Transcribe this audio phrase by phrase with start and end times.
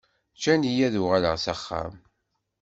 [0.37, 1.93] Ǧǧan-iyi ad uɣaleɣ s axxam.